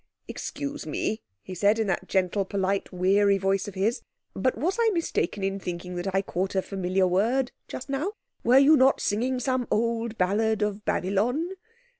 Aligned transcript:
"Excuse 0.27 0.87
me," 0.87 1.21
he 1.43 1.53
said, 1.53 1.77
in 1.77 1.85
that 1.85 2.07
gentle, 2.07 2.43
polite 2.43 2.91
weary 2.91 3.37
voice 3.37 3.67
of 3.67 3.75
his, 3.75 4.01
"but 4.33 4.57
was 4.57 4.77
I 4.81 4.89
mistaken 4.95 5.43
in 5.43 5.59
thinking 5.59 5.93
that 5.93 6.09
I 6.15 6.23
caught 6.23 6.55
a 6.55 6.63
familiar 6.63 7.05
word 7.05 7.51
just 7.67 7.87
now? 7.87 8.13
Were 8.43 8.57
you 8.57 8.75
not 8.75 8.99
singing 8.99 9.39
some 9.39 9.67
old 9.69 10.17
ballad 10.17 10.63
of 10.63 10.83
Babylon?" 10.85 11.49